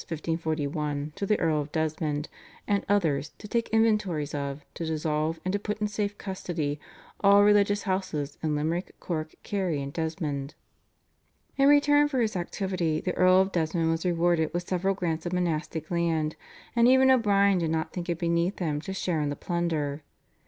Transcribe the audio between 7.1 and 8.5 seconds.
all religious houses